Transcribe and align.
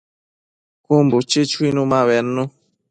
Cun 0.85 1.05
buchi 1.11 1.41
chuinu 1.51 1.83
ma 1.91 1.99
bednu 2.07 2.43